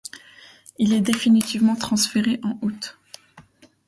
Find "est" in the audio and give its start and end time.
0.93-1.01